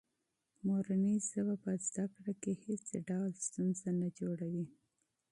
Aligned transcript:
مورنۍ 0.67 1.15
ژبه 1.29 1.55
په 1.63 1.71
زده 1.87 2.05
کړه 2.15 2.33
کې 2.41 2.53
هېڅ 2.65 2.85
ډول 3.07 3.31
ستونزه 3.45 3.89
نه 4.01 4.07
جوړوي. 4.19 4.65